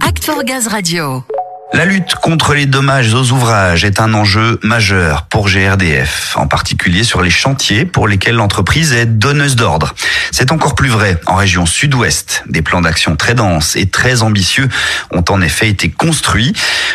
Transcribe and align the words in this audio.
Act 0.00 0.24
for 0.24 0.42
Gaz 0.42 0.66
Radio. 0.72 1.35
La 1.76 1.84
lutte 1.84 2.14
contre 2.14 2.54
les 2.54 2.64
dommages 2.64 3.12
aux 3.12 3.32
ouvrages 3.32 3.84
est 3.84 4.00
un 4.00 4.14
enjeu 4.14 4.58
majeur 4.62 5.24
pour 5.24 5.50
GRDF, 5.50 6.34
en 6.38 6.46
particulier 6.46 7.04
sur 7.04 7.20
les 7.20 7.28
chantiers 7.28 7.84
pour 7.84 8.08
lesquels 8.08 8.36
l'entreprise 8.36 8.94
est 8.94 9.04
donneuse 9.04 9.56
d'ordre. 9.56 9.94
C'est 10.30 10.52
encore 10.52 10.74
plus 10.74 10.88
vrai 10.88 11.20
en 11.26 11.34
région 11.34 11.66
sud-ouest. 11.66 12.44
Des 12.48 12.62
plans 12.62 12.80
d'action 12.80 13.14
très 13.14 13.34
denses 13.34 13.76
et 13.76 13.90
très 13.90 14.22
ambitieux 14.22 14.70
ont 15.10 15.24
en 15.28 15.42
effet 15.42 15.68
été 15.68 15.90
construits. 15.90 16.54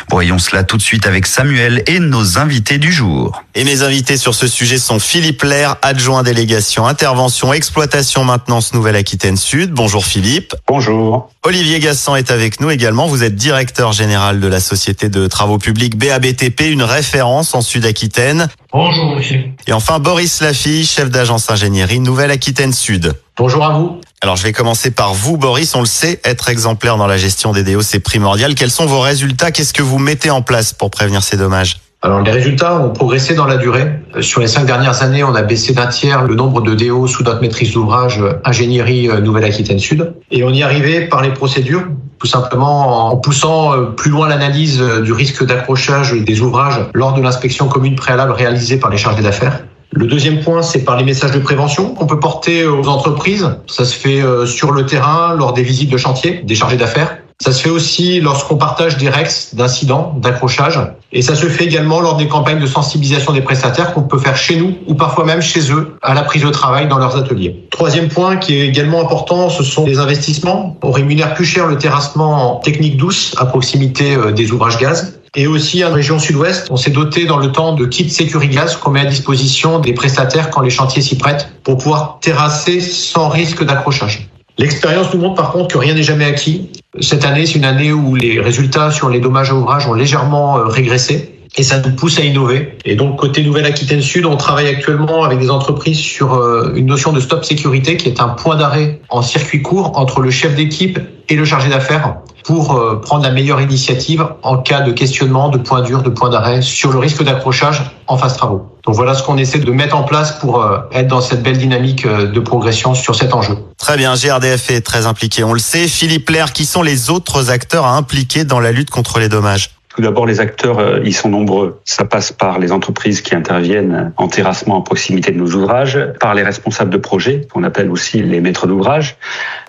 Voyons 0.09 0.39
cela 0.39 0.63
tout 0.63 0.77
de 0.77 0.81
suite 0.81 1.05
avec 1.05 1.27
Samuel 1.27 1.83
et 1.85 1.99
nos 1.99 2.39
invités 2.39 2.79
du 2.79 2.91
jour. 2.91 3.43
Et 3.53 3.63
mes 3.65 3.83
invités 3.83 4.17
sur 4.17 4.33
ce 4.33 4.47
sujet 4.47 4.79
sont 4.79 4.97
Philippe 4.97 5.43
Lair, 5.43 5.75
adjoint 5.83 6.23
délégation 6.23 6.87
intervention 6.87 7.53
exploitation 7.53 8.23
maintenance 8.23 8.73
Nouvelle-Aquitaine 8.73 9.37
Sud. 9.37 9.73
Bonjour 9.73 10.03
Philippe. 10.07 10.55
Bonjour. 10.67 11.29
Olivier 11.43 11.79
Gassan 11.79 12.15
est 12.15 12.31
avec 12.31 12.61
nous 12.61 12.71
également. 12.71 13.07
Vous 13.07 13.23
êtes 13.23 13.35
directeur 13.35 13.91
général 13.91 14.39
de 14.39 14.47
la 14.47 14.59
société 14.71 15.09
de 15.09 15.27
travaux 15.27 15.57
publics 15.57 15.97
BABTP, 15.97 16.61
une 16.71 16.83
référence 16.83 17.53
en 17.55 17.61
Sud-Aquitaine. 17.61 18.47
Bonjour 18.71 19.15
monsieur. 19.17 19.43
Et 19.67 19.73
enfin 19.73 19.99
Boris 19.99 20.41
Lafille, 20.41 20.85
chef 20.85 21.09
d'agence 21.09 21.49
ingénierie 21.49 21.99
Nouvelle-Aquitaine 21.99 22.71
Sud. 22.71 23.13
Bonjour 23.35 23.65
à 23.65 23.77
vous. 23.77 23.99
Alors 24.21 24.37
je 24.37 24.43
vais 24.43 24.53
commencer 24.53 24.91
par 24.91 25.13
vous 25.13 25.35
Boris, 25.35 25.75
on 25.75 25.81
le 25.81 25.85
sait, 25.85 26.21
être 26.23 26.47
exemplaire 26.47 26.95
dans 26.95 27.07
la 27.07 27.17
gestion 27.17 27.51
des 27.51 27.63
DO 27.63 27.81
c'est 27.81 27.99
primordial. 27.99 28.55
Quels 28.55 28.71
sont 28.71 28.85
vos 28.85 29.01
résultats? 29.01 29.51
Qu'est-ce 29.51 29.73
que 29.73 29.81
vous 29.81 29.99
mettez 29.99 30.29
en 30.29 30.41
place 30.41 30.71
pour 30.71 30.89
prévenir 30.89 31.21
ces 31.21 31.35
dommages? 31.35 31.81
Alors 32.03 32.21
les 32.21 32.31
résultats 32.31 32.81
ont 32.81 32.89
progressé 32.89 33.35
dans 33.35 33.45
la 33.45 33.57
durée. 33.57 33.87
Euh, 34.15 34.23
Sur 34.23 34.41
les 34.41 34.47
cinq 34.47 34.65
dernières 34.65 35.03
années, 35.03 35.23
on 35.23 35.35
a 35.35 35.43
baissé 35.43 35.73
d'un 35.73 35.85
tiers 35.85 36.23
le 36.23 36.33
nombre 36.33 36.61
de 36.61 36.73
DO 36.73 37.05
sous 37.05 37.23
notre 37.23 37.41
maîtrise 37.41 37.73
d'ouvrage 37.73 38.19
euh, 38.19 38.33
ingénierie 38.43 39.07
euh, 39.07 39.21
Nouvelle-Aquitaine 39.21 39.77
Sud. 39.77 40.11
Et 40.31 40.43
on 40.43 40.49
y 40.49 40.63
arrivait 40.63 41.01
par 41.01 41.21
les 41.21 41.29
procédures, 41.29 41.83
tout 42.17 42.25
simplement 42.25 43.11
en 43.11 43.17
poussant 43.17 43.85
plus 43.95 44.09
loin 44.09 44.27
l'analyse 44.27 44.81
du 45.03 45.13
risque 45.13 45.45
d'accrochage 45.45 46.13
des 46.13 46.41
ouvrages 46.41 46.79
lors 46.93 47.13
de 47.13 47.21
l'inspection 47.21 47.67
commune 47.67 47.95
préalable 47.95 48.31
réalisée 48.31 48.77
par 48.77 48.89
les 48.89 48.97
chargés 48.97 49.21
d'affaires. 49.21 49.63
Le 49.91 50.07
deuxième 50.07 50.39
point, 50.39 50.61
c'est 50.61 50.83
par 50.85 50.97
les 50.97 51.03
messages 51.03 51.31
de 51.31 51.39
prévention 51.39 51.93
qu'on 51.93 52.05
peut 52.05 52.19
porter 52.19 52.65
aux 52.65 52.87
entreprises. 52.87 53.49
Ça 53.67 53.85
se 53.85 53.95
fait 53.95 54.21
sur 54.45 54.71
le 54.71 54.85
terrain, 54.85 55.35
lors 55.35 55.53
des 55.53 55.63
visites 55.63 55.89
de 55.89 55.97
chantier, 55.97 56.41
des 56.45 56.55
chargés 56.55 56.77
d'affaires. 56.77 57.17
Ça 57.41 57.51
se 57.51 57.63
fait 57.63 57.71
aussi 57.71 58.21
lorsqu'on 58.21 58.55
partage 58.55 58.97
des 58.97 59.09
REX 59.09 59.55
d'incidents, 59.55 60.13
d'accrochage. 60.21 60.79
Et 61.11 61.23
ça 61.23 61.33
se 61.33 61.47
fait 61.47 61.63
également 61.63 61.99
lors 61.99 62.15
des 62.15 62.27
campagnes 62.27 62.59
de 62.59 62.67
sensibilisation 62.67 63.33
des 63.33 63.41
prestataires 63.41 63.95
qu'on 63.95 64.03
peut 64.03 64.19
faire 64.19 64.37
chez 64.37 64.57
nous 64.57 64.75
ou 64.85 64.93
parfois 64.93 65.25
même 65.25 65.41
chez 65.41 65.71
eux 65.71 65.97
à 66.03 66.13
la 66.13 66.21
prise 66.21 66.43
de 66.43 66.49
travail 66.51 66.87
dans 66.87 66.99
leurs 66.99 67.17
ateliers. 67.17 67.65
Troisième 67.71 68.09
point 68.09 68.37
qui 68.37 68.59
est 68.59 68.67
également 68.67 69.01
important, 69.01 69.49
ce 69.49 69.63
sont 69.63 69.87
les 69.87 69.97
investissements. 69.97 70.77
On 70.83 70.91
rémunère 70.91 71.33
plus 71.33 71.45
cher 71.45 71.65
le 71.65 71.79
terrassement 71.79 72.57
en 72.57 72.59
technique 72.59 72.95
douce 72.95 73.33
à 73.39 73.47
proximité 73.47 74.15
des 74.35 74.51
ouvrages 74.51 74.77
gaz. 74.77 75.19
Et 75.35 75.47
aussi 75.47 75.83
en 75.83 75.91
région 75.91 76.19
sud-ouest, 76.19 76.67
on 76.69 76.77
s'est 76.77 76.91
doté 76.91 77.25
dans 77.25 77.37
le 77.37 77.51
temps 77.51 77.73
de 77.73 77.87
kits 77.87 78.09
Securigaz 78.09 78.75
qu'on 78.75 78.91
met 78.91 78.99
à 78.99 79.05
disposition 79.05 79.79
des 79.79 79.93
prestataires 79.93 80.51
quand 80.51 80.61
les 80.61 80.69
chantiers 80.69 81.01
s'y 81.01 81.17
prêtent 81.17 81.47
pour 81.63 81.77
pouvoir 81.77 82.19
terrasser 82.21 82.81
sans 82.81 83.29
risque 83.29 83.63
d'accrochage. 83.63 84.30
L'expérience 84.61 85.11
nous 85.11 85.19
montre 85.19 85.33
par 85.33 85.51
contre 85.51 85.69
que 85.69 85.77
rien 85.79 85.95
n'est 85.95 86.03
jamais 86.03 86.25
acquis. 86.25 86.69
Cette 86.99 87.25
année, 87.25 87.47
c'est 87.47 87.55
une 87.55 87.65
année 87.65 87.91
où 87.91 88.13
les 88.13 88.39
résultats 88.39 88.91
sur 88.91 89.09
les 89.09 89.19
dommages 89.19 89.49
à 89.49 89.55
ouvrages 89.55 89.87
ont 89.87 89.95
légèrement 89.95 90.53
régressé. 90.65 91.39
Et 91.57 91.63
ça 91.63 91.79
nous 91.79 91.95
pousse 91.95 92.19
à 92.19 92.23
innover. 92.23 92.77
Et 92.85 92.95
donc, 92.95 93.17
côté 93.17 93.43
Nouvelle-Aquitaine 93.43 94.01
Sud, 94.01 94.25
on 94.27 94.37
travaille 94.37 94.67
actuellement 94.67 95.23
avec 95.23 95.39
des 95.39 95.49
entreprises 95.49 95.97
sur 95.97 96.35
une 96.75 96.85
notion 96.85 97.11
de 97.11 97.19
stop 97.19 97.43
sécurité 97.43 97.97
qui 97.97 98.07
est 98.07 98.21
un 98.21 98.29
point 98.29 98.55
d'arrêt 98.55 99.01
en 99.09 99.23
circuit 99.23 99.63
court 99.63 99.97
entre 99.97 100.21
le 100.21 100.29
chef 100.29 100.55
d'équipe 100.55 100.99
et 101.27 101.35
le 101.35 101.43
chargé 101.43 101.69
d'affaires 101.69 102.17
pour 102.43 103.01
prendre 103.01 103.23
la 103.23 103.31
meilleure 103.31 103.61
initiative 103.61 104.25
en 104.43 104.57
cas 104.57 104.81
de 104.81 104.91
questionnement, 104.91 105.49
de 105.49 105.57
point 105.57 105.81
dur, 105.81 106.03
de 106.03 106.09
point 106.09 106.29
d'arrêt 106.29 106.61
sur 106.61 106.91
le 106.91 106.99
risque 106.99 107.23
d'accrochage 107.23 107.83
en 108.07 108.17
phase 108.17 108.35
travaux. 108.37 108.67
Donc 108.85 108.95
voilà 108.95 109.13
ce 109.13 109.23
qu'on 109.23 109.37
essaie 109.37 109.59
de 109.59 109.71
mettre 109.71 109.95
en 109.95 110.03
place 110.03 110.33
pour 110.39 110.67
être 110.91 111.07
dans 111.07 111.21
cette 111.21 111.43
belle 111.43 111.57
dynamique 111.57 112.07
de 112.07 112.39
progression 112.39 112.95
sur 112.95 113.15
cet 113.15 113.33
enjeu. 113.33 113.57
Très 113.77 113.97
bien, 113.97 114.15
GRDF 114.15 114.71
est 114.71 114.81
très 114.81 115.05
impliqué, 115.05 115.43
on 115.43 115.53
le 115.53 115.59
sait. 115.59 115.87
Philippe 115.87 116.29
Lair, 116.29 116.53
qui 116.53 116.65
sont 116.65 116.81
les 116.81 117.09
autres 117.09 117.51
acteurs 117.51 117.85
à 117.85 117.95
impliquer 117.95 118.43
dans 118.43 118.59
la 118.59 118.71
lutte 118.71 118.89
contre 118.89 119.19
les 119.19 119.29
dommages? 119.29 119.69
Tout 119.95 120.01
d'abord, 120.01 120.25
les 120.25 120.39
acteurs, 120.39 120.99
ils 121.03 121.13
sont 121.13 121.29
nombreux. 121.29 121.79
Ça 121.85 122.05
passe 122.05 122.31
par 122.31 122.59
les 122.59 122.71
entreprises 122.71 123.21
qui 123.21 123.35
interviennent 123.35 124.13
en 124.17 124.27
terrassement 124.27 124.79
à 124.79 124.83
proximité 124.83 125.31
de 125.31 125.37
nos 125.37 125.51
ouvrages, 125.51 125.99
par 126.19 126.33
les 126.33 126.43
responsables 126.43 126.91
de 126.91 126.97
projet, 126.97 127.47
qu'on 127.51 127.63
appelle 127.63 127.91
aussi 127.91 128.21
les 128.21 128.41
maîtres 128.41 128.67
d'ouvrage. 128.67 129.17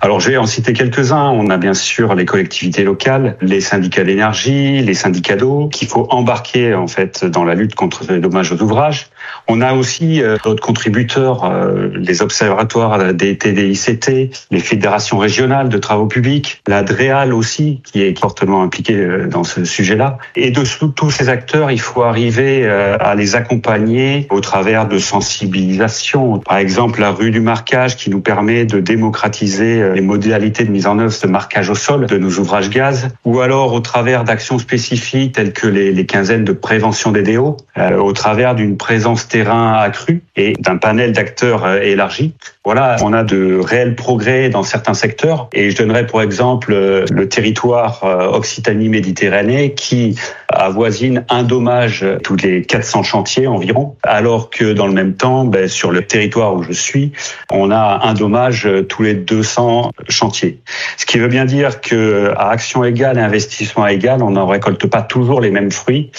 Alors, 0.00 0.21
je 0.21 0.31
vais 0.31 0.37
en 0.37 0.47
citer 0.47 0.72
quelques-uns. 0.72 1.31
On 1.31 1.50
a 1.50 1.56
bien 1.56 1.75
sûr 1.75 2.15
les 2.15 2.25
collectivités 2.25 2.84
locales, 2.84 3.37
les 3.41 3.60
syndicats 3.60 4.05
d'énergie, 4.05 4.81
les 4.81 4.94
syndicats 4.94 5.37
d'eau, 5.37 5.69
qu'il 5.69 5.88
faut 5.88 6.06
embarquer 6.10 6.75
en 6.75 6.87
fait 6.87 7.25
dans 7.25 7.44
la 7.44 7.54
lutte 7.54 7.75
contre 7.75 8.04
les 8.12 8.21
dommages 8.21 8.53
aux 8.53 8.62
ouvrages. 8.62 9.09
On 9.49 9.60
a 9.60 9.75
aussi 9.75 10.22
d'autres 10.44 10.62
contributeurs, 10.62 11.50
les 11.94 12.22
observatoires 12.22 13.12
des 13.12 13.37
TDICT, 13.37 14.31
les 14.50 14.60
fédérations 14.60 15.19
régionales 15.19 15.69
de 15.69 15.78
travaux 15.78 16.06
publics, 16.06 16.62
la 16.66 16.83
DREAL 16.83 17.33
aussi, 17.33 17.81
qui 17.84 18.03
est 18.03 18.19
fortement 18.19 18.62
impliquée 18.62 19.27
dans 19.28 19.44
ce 19.44 19.65
sujet-là. 19.65 20.12
Et 20.37 20.50
de 20.50 20.62
tous 20.95 21.11
ces 21.11 21.28
acteurs, 21.28 21.71
il 21.71 21.81
faut 21.81 22.03
arriver 22.03 22.67
à 22.67 23.15
les 23.15 23.34
accompagner 23.34 24.27
au 24.31 24.41
travers 24.41 24.89
de 24.89 24.99
sensibilisation. 24.99 26.39
Par 26.39 26.59
exemple, 26.59 27.00
la 27.00 27.11
rue 27.11 27.31
du 27.31 27.41
marquage 27.41 27.97
qui 27.97 28.11
nous 28.11 28.21
permet 28.21 28.65
de 28.65 28.81
démocratiser 28.81 29.93
les 29.95 30.01
modalités 30.01 30.65
de 30.65 30.71
mise 30.71 30.87
en 30.87 30.99
œuvre 30.99 31.12
de 31.22 31.28
marquage 31.28 31.71
au 31.71 31.75
sol 31.75 32.06
de 32.06 32.19
nos 32.19 32.31
ouvrages 32.39 32.71
gaz, 32.71 33.09
ou 33.25 33.41
alors 33.41 33.72
au 33.72 33.81
travers 33.81 34.25
d'actions 34.25 34.59
spécifiques 34.59 35.34
telles 35.34 35.53
que 35.53 35.67
les, 35.67 36.06
quinzaines 36.06 36.45
de 36.45 36.53
prévention 36.53 37.12
des 37.12 37.22
DO, 37.22 37.56
euh, 37.78 37.97
au 37.97 38.12
travers 38.12 38.55
d'une 38.55 38.77
présence 38.77 39.28
terrain 39.28 39.75
accrue 39.75 40.22
et 40.37 40.55
d'un 40.59 40.77
panel 40.77 41.12
d'acteurs 41.12 41.67
élargi. 41.83 42.34
Voilà, 42.65 42.97
on 43.03 43.12
a 43.12 43.25
de 43.25 43.59
réels 43.59 43.97
progrès 43.97 44.49
dans 44.49 44.62
certains 44.62 44.95
secteurs 44.95 45.49
et 45.53 45.71
je 45.71 45.77
donnerai 45.77 46.06
pour 46.06 46.22
exemple 46.22 46.72
le 46.72 47.28
territoire 47.28 48.03
Occitanie-Méditerranée 48.33 49.75
qui 49.75 50.02
avoisine 50.49 51.25
un 51.29 51.43
dommage 51.43 52.07
tous 52.23 52.37
les 52.37 52.63
400 52.63 53.03
chantiers 53.03 53.47
environ, 53.47 53.97
alors 54.03 54.51
que 54.51 54.73
dans 54.73 54.87
le 54.87 54.93
même 54.93 55.15
temps, 55.15 55.45
ben, 55.45 55.69
sur 55.69 55.91
le 55.91 56.03
territoire 56.03 56.55
où 56.55 56.63
je 56.63 56.73
suis, 56.73 57.13
on 57.51 57.71
a 57.71 58.01
un 58.05 58.15
dommage 58.15 58.69
tous 58.89 59.03
les 59.03 59.15
200 59.15 59.93
chantiers. 60.09 60.59
Ce 60.97 61.07
qui 61.07 61.19
veut 61.19 61.29
bien 61.29 61.45
dire 61.45 61.81
que 61.81 62.33
à 62.37 62.51
action 62.51 62.85
égale 62.85 63.19
et 63.19 63.23
investissement 63.23 63.87
égal, 63.87 64.23
on 64.23 64.31
n'en 64.31 64.47
récolte 64.47 64.87
pas 64.87 65.03
toujours 65.03 65.41
les 65.41 65.51
mêmes 65.51 65.73
fruits 65.73 66.11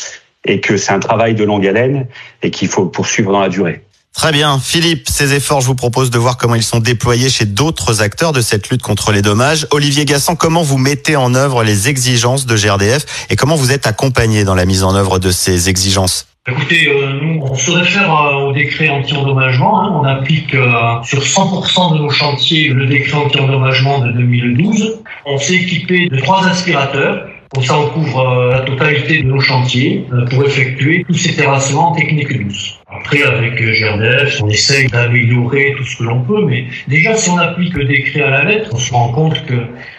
et 0.45 0.59
que 0.59 0.77
c'est 0.77 0.91
un 0.91 0.99
travail 0.99 1.35
de 1.35 1.43
longue 1.43 1.65
haleine 1.65 2.07
et 2.41 2.51
qu'il 2.51 2.67
faut 2.67 2.85
poursuivre 2.85 3.31
dans 3.31 3.41
la 3.41 3.49
durée. 3.49 3.83
Très 4.13 4.31
bien. 4.31 4.59
Philippe, 4.59 5.09
ces 5.09 5.33
efforts, 5.33 5.61
je 5.61 5.67
vous 5.67 5.75
propose 5.75 6.11
de 6.11 6.17
voir 6.17 6.37
comment 6.37 6.55
ils 6.55 6.63
sont 6.63 6.79
déployés 6.79 7.29
chez 7.29 7.45
d'autres 7.45 8.01
acteurs 8.01 8.31
de 8.31 8.41
cette 8.41 8.69
lutte 8.69 8.83
contre 8.83 9.11
les 9.11 9.21
dommages. 9.21 9.67
Olivier 9.71 10.05
Gassan, 10.05 10.35
comment 10.35 10.61
vous 10.61 10.77
mettez 10.77 11.15
en 11.15 11.33
œuvre 11.33 11.63
les 11.63 11.89
exigences 11.89 12.45
de 12.45 12.55
GRDF 12.55 13.27
et 13.29 13.35
comment 13.35 13.55
vous 13.55 13.71
êtes 13.71 13.87
accompagné 13.87 14.43
dans 14.43 14.55
la 14.55 14.65
mise 14.65 14.83
en 14.83 14.95
œuvre 14.95 15.19
de 15.19 15.31
ces 15.31 15.67
exigences? 15.67 16.27
Écoutez, 16.47 16.89
euh, 16.89 17.19
nous, 17.21 17.41
on 17.41 17.55
se 17.55 17.71
réfère 17.71 18.13
euh, 18.13 18.49
au 18.49 18.53
décret 18.53 18.89
anti-endommagement. 18.89 19.81
Hein. 19.81 19.99
On 20.01 20.03
applique 20.03 20.53
euh, 20.53 21.01
sur 21.03 21.21
100% 21.21 21.93
de 21.93 21.99
nos 21.99 22.09
chantiers 22.09 22.67
le 22.67 22.85
décret 22.85 23.17
anti-endommagement 23.17 23.99
de 23.99 24.11
2012. 24.11 24.99
On 25.25 25.37
s'est 25.37 25.55
équipé 25.55 26.09
de 26.09 26.17
trois 26.17 26.45
aspirateurs. 26.45 27.27
Comme 27.53 27.63
ça, 27.63 27.77
on 27.79 27.87
couvre 27.89 28.49
la 28.51 28.61
totalité 28.61 29.23
de 29.23 29.27
nos 29.27 29.39
chantiers 29.39 30.05
pour 30.31 30.43
effectuer 30.43 31.05
tous 31.07 31.13
ces 31.13 31.35
terrassements 31.35 31.91
en 31.91 31.95
technique 31.95 32.35
douce. 32.45 32.79
Après, 33.05 33.21
avec 33.23 33.61
GRDF, 33.61 34.41
on 34.41 34.47
essaye 34.47 34.87
d'améliorer 34.87 35.75
tout 35.77 35.83
ce 35.83 35.97
que 35.97 36.03
l'on 36.03 36.21
peut, 36.21 36.45
mais 36.45 36.67
déjà, 36.87 37.17
si 37.17 37.29
on 37.29 37.37
applique 37.37 37.73
le 37.73 37.83
décret 37.83 38.21
à 38.21 38.29
la 38.29 38.45
lettre, 38.45 38.69
on 38.71 38.77
se 38.77 38.93
rend 38.93 39.09
compte 39.09 39.45
que 39.45 39.55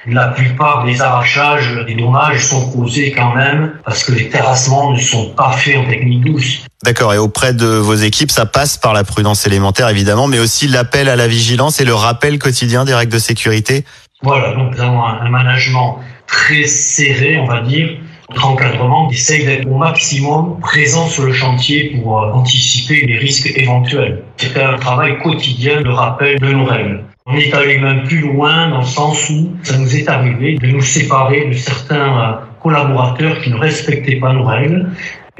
la 0.07 0.29
plupart 0.29 0.87
des 0.87 1.03
arrachages, 1.03 1.85
des 1.87 1.97
dommages 1.97 2.43
sont 2.43 2.71
causés 2.71 3.13
quand 3.13 3.35
même 3.35 3.73
parce 3.85 4.05
que 4.05 4.13
les 4.13 4.31
terrassements 4.31 4.93
ne 4.93 4.99
sont 4.99 5.35
pas 5.35 5.53
faits 5.53 5.77
en 5.77 5.85
technique 5.85 6.25
douce. 6.25 6.65
D'accord, 6.83 7.13
et 7.13 7.19
auprès 7.19 7.53
de 7.53 7.67
vos 7.67 7.95
équipes, 7.95 8.31
ça 8.31 8.47
passe 8.47 8.79
par 8.79 8.95
la 8.95 9.05
prudence 9.05 9.47
élémentaire, 9.47 9.91
évidemment, 9.91 10.27
mais 10.27 10.39
aussi 10.39 10.67
l'appel 10.67 11.11
à 11.11 11.17
la 11.17 11.29
vigilance 11.29 11.83
et 11.83 11.85
le 11.85 11.95
rappel 11.95 12.39
quotidien 12.39 12.87
des 12.87 12.95
règles 12.95 13.13
de 13.13 13.19
sécurité 13.19 13.85
Voilà, 14.23 14.55
donc 14.55 14.75
nous 14.75 14.83
avons 14.83 15.05
un 15.05 15.29
management 15.29 15.99
très 16.27 16.65
serré, 16.65 17.37
on 17.37 17.47
va 17.47 17.61
dire, 17.61 17.99
encadrement 18.43 19.11
essaye 19.11 19.45
d'être 19.45 19.67
au 19.67 19.77
maximum 19.77 20.59
présent 20.61 21.07
sur 21.07 21.25
le 21.25 21.33
chantier 21.33 21.97
pour 21.97 22.17
anticiper 22.35 23.07
les 23.07 23.19
risques 23.19 23.53
éventuels. 23.57 24.23
C'est 24.37 24.61
un 24.61 24.77
travail 24.77 25.19
quotidien 25.23 25.83
de 25.83 25.91
rappel 25.91 26.39
de 26.41 26.53
nos 26.53 26.65
règles. 26.65 27.05
On 27.27 27.37
est 27.37 27.55
allé 27.55 27.79
même 27.79 28.05
plus 28.05 28.21
loin 28.21 28.69
dans 28.69 28.81
le 28.81 28.85
sens 28.85 29.31
où 29.31 29.51
ça 29.63 29.79
nous 29.79 29.97
est 29.97 30.09
arrivé 30.09 30.57
de 30.57 30.67
nous 30.67 30.83
séparer 30.83 31.47
de 31.47 31.55
certains 31.55 32.41
collaborateurs 32.63 33.41
qui 33.41 33.51
ne 33.51 33.57
respectaient 33.57 34.17
pas 34.17 34.33
nos 34.33 34.45
règles. 34.45 34.91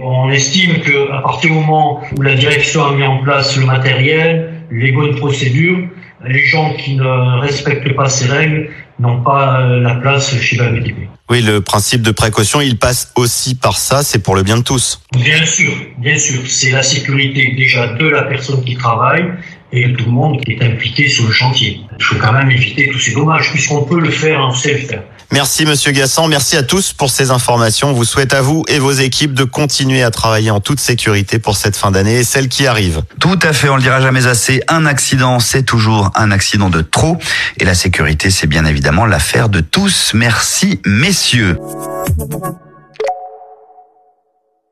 On 0.01 0.31
estime 0.31 0.81
qu'à 0.81 1.21
partir 1.23 1.51
du 1.51 1.57
moment 1.57 2.01
où 2.17 2.23
la 2.23 2.35
direction 2.35 2.85
a 2.85 2.93
mis 2.95 3.05
en 3.05 3.19
place 3.19 3.57
le 3.57 3.67
matériel, 3.67 4.53
les 4.71 4.93
bonnes 4.93 5.17
procédures, 5.17 5.89
Les 6.27 6.47
gens 6.47 6.73
qui 6.73 6.97
ne 6.97 7.41
respectent 7.41 7.95
pas 7.95 8.09
ces 8.09 8.27
règles 8.27 8.71
n'ont 8.99 9.23
pas 9.23 9.61
euh, 9.61 9.81
la 9.81 9.97
place 9.97 10.37
chez 10.41 10.57
la 10.57 10.71
BTP. 10.71 11.09
Oui, 11.31 11.41
le 11.41 11.61
principe 11.63 12.03
de 12.03 12.11
précaution, 12.11 12.61
il 12.61 12.79
passe 12.79 13.13
aussi 13.17 13.55
par 13.55 13.79
ça, 13.79 14.03
c'est 14.03 14.19
pour 14.19 14.35
le 14.37 14.43
bien 14.43 14.59
de 14.59 14.63
tous. 14.63 15.01
Bien 15.13 15.45
sûr, 15.47 15.73
bien 15.99 16.19
sûr, 16.19 16.41
c'est 16.47 16.71
la 16.71 16.83
sécurité 16.83 17.55
déjà 17.57 17.89
de 17.95 18.07
la 18.07 18.25
personne 18.25 18.63
qui 18.63 18.77
travaille 18.77 19.25
et 19.75 19.93
tout 19.93 20.05
le 20.07 20.13
monde 20.13 20.41
qui 20.41 20.53
est 20.53 20.63
impliqué 20.63 21.09
sur 21.09 21.27
le 21.27 21.33
chantier. 21.33 21.81
Il 21.99 22.05
faut 22.05 22.17
quand 22.17 22.33
même 22.33 22.51
éviter 22.51 22.89
tous 22.91 22.99
ces 22.99 23.13
dommages 23.13 23.51
puisqu'on 23.51 23.83
peut 23.83 24.01
le 24.01 24.11
faire 24.11 24.41
en 24.41 24.55
self-faire. 24.55 25.03
Merci 25.33 25.67
Monsieur 25.67 25.91
Gassan, 25.91 26.29
merci 26.29 26.57
à 26.57 26.63
tous 26.63 26.93
pour 26.93 27.11
ces 27.11 27.31
informations. 27.31 27.91
On 27.91 27.93
vous 27.93 28.05
souhaite 28.05 28.35
à 28.35 28.41
vous 28.41 28.65
et 28.69 28.79
vos 28.79 28.93
équipes 28.93 29.35
de 29.35 29.43
continuer 29.43 30.03
à 30.03 30.11
travailler 30.11 30.51
en 30.51 30.61
toute 30.61 30.79
sécurité 30.79 31.39
pour 31.41 31.57
cette 31.57 31.77
fin 31.77 31.91
d'année 31.91 32.21
et 32.21 32.25
celle 32.25 32.49
qui 32.49 32.67
arrive. 32.67 33.03
Tout 33.21 33.39
à 33.43 33.53
fait, 33.53 33.69
on 33.69 33.77
le 33.77 33.83
dira 33.83 34.01
jamais 34.01 34.27
assez. 34.27 34.63
Un 34.69 34.87
accident, 34.87 35.41
c'est 35.41 35.65
toujours 35.65 36.13
un 36.15 36.31
accident 36.31 36.71
de 36.71 36.83
trop. 36.83 37.19
Et 37.59 37.65
la 37.65 37.75
sécurité, 37.75 38.31
c'est 38.31 38.47
bien 38.47 38.65
évidemment 38.65 39.07
l'affaire 39.07 39.49
de 39.49 39.61
tous. 39.61 40.13
Merci, 40.15 40.81
messieurs. 40.87 41.59